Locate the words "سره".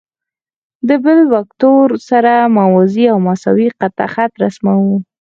2.09-2.33